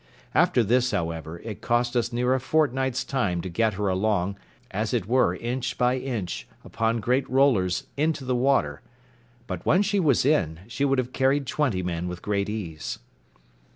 [0.33, 4.35] After this, however, it cost us near a fortnight's time to get her along,
[4.71, 8.81] as it were inch by inch, upon great rollers into the water;
[9.45, 12.97] but when she was in, she would have carried twenty men with great ease.